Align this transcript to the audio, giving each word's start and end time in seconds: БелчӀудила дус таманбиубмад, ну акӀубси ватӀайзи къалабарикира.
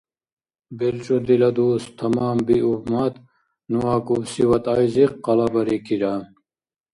БелчӀудила 0.77 1.49
дус 1.55 1.83
таманбиубмад, 1.97 3.13
ну 3.71 3.79
акӀубси 3.95 4.43
ватӀайзи 4.49 5.05
къалабарикира. 5.23 6.13